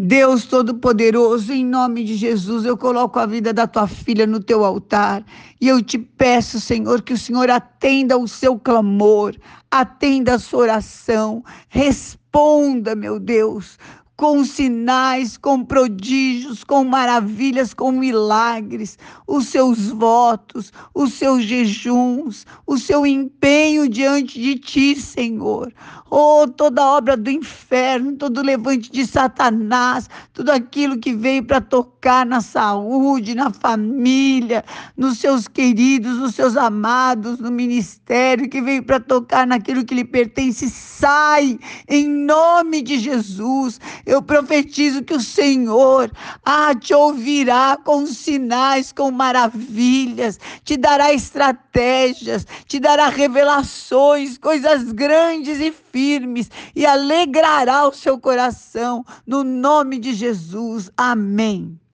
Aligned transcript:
Deus 0.00 0.44
Todo-Poderoso, 0.46 1.52
em 1.52 1.64
nome 1.64 2.04
de 2.04 2.14
Jesus, 2.14 2.64
eu 2.64 2.76
coloco 2.76 3.18
a 3.18 3.26
vida 3.26 3.52
da 3.52 3.66
tua 3.66 3.88
filha 3.88 4.28
no 4.28 4.38
teu 4.38 4.64
altar. 4.64 5.24
E 5.60 5.66
eu 5.66 5.82
te 5.82 5.98
peço, 5.98 6.60
Senhor, 6.60 7.02
que 7.02 7.12
o 7.12 7.18
Senhor 7.18 7.50
atenda 7.50 8.16
o 8.16 8.28
seu 8.28 8.56
clamor, 8.56 9.34
atenda 9.68 10.34
a 10.34 10.38
sua 10.38 10.60
oração, 10.60 11.42
responda, 11.68 12.94
meu 12.94 13.18
Deus, 13.18 13.76
com 14.18 14.44
sinais, 14.44 15.36
com 15.36 15.64
prodígios, 15.64 16.64
com 16.64 16.82
maravilhas, 16.82 17.72
com 17.72 17.92
milagres, 17.92 18.98
os 19.28 19.46
seus 19.46 19.90
votos, 19.90 20.72
os 20.92 21.12
seus 21.12 21.44
jejuns, 21.44 22.44
o 22.66 22.76
seu 22.76 23.06
empenho 23.06 23.88
diante 23.88 24.40
de 24.40 24.58
ti, 24.58 25.00
Senhor. 25.00 25.72
Oh, 26.10 26.48
toda 26.48 26.84
obra 26.84 27.16
do 27.16 27.30
inferno, 27.30 28.16
todo 28.16 28.42
levante 28.42 28.90
de 28.90 29.06
Satanás, 29.06 30.10
tudo 30.32 30.50
aquilo 30.50 30.98
que 30.98 31.14
veio 31.14 31.44
para 31.44 31.60
tocar 31.60 32.26
na 32.26 32.40
saúde, 32.40 33.36
na 33.36 33.52
família, 33.52 34.64
nos 34.96 35.18
seus 35.18 35.46
queridos, 35.46 36.16
nos 36.16 36.34
seus 36.34 36.56
amados, 36.56 37.38
no 37.38 37.52
ministério, 37.52 38.48
que 38.48 38.60
veio 38.60 38.82
para 38.82 38.98
tocar 38.98 39.46
naquilo 39.46 39.84
que 39.84 39.94
lhe 39.94 40.04
pertence, 40.04 40.68
sai 40.68 41.60
em 41.86 42.08
nome 42.08 42.82
de 42.82 42.98
Jesus. 42.98 43.78
Eu 44.08 44.22
profetizo 44.22 45.04
que 45.04 45.12
o 45.12 45.20
Senhor 45.20 46.10
ah, 46.42 46.74
te 46.74 46.94
ouvirá 46.94 47.76
com 47.76 48.06
sinais, 48.06 48.90
com 48.90 49.10
maravilhas, 49.10 50.40
te 50.64 50.78
dará 50.78 51.12
estratégias, 51.12 52.46
te 52.66 52.80
dará 52.80 53.08
revelações, 53.08 54.38
coisas 54.38 54.92
grandes 54.92 55.60
e 55.60 55.70
firmes 55.70 56.50
e 56.74 56.86
alegrará 56.86 57.86
o 57.86 57.92
seu 57.92 58.18
coração, 58.18 59.04
no 59.26 59.44
nome 59.44 59.98
de 59.98 60.14
Jesus. 60.14 60.90
Amém. 60.96 61.78